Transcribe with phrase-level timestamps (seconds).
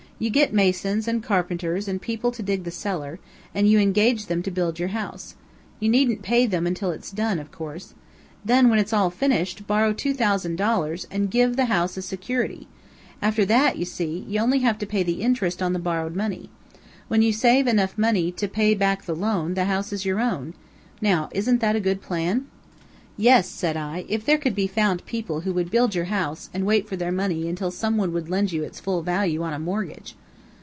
[0.21, 3.17] You get masons, and carpenters, and people to dig the cellar,
[3.55, 5.33] and you engage them to build your house.
[5.79, 7.95] You needn't pay them until it's done, of course.
[8.45, 12.67] Then when it's all finished, borrow two thousand dollars and give the house as security.
[13.19, 16.51] After that you see, you have only to pay the interest on the borrowed money.
[17.07, 20.53] When you save enough money to pay back the loan, the house is your own.
[21.01, 22.45] Now, isn't that a good plan?"
[23.17, 26.65] "Yes," said I, "if there could be found people who would build your house and
[26.65, 29.59] wait for their money until some one would lend you its full value on a
[29.59, 30.15] mortgage."